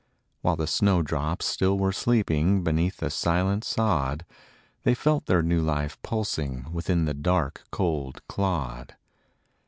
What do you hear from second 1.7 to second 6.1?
were sleeping Beneath the silent sod; They felt their new life